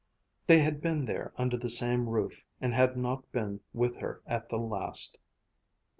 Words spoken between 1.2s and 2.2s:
under the same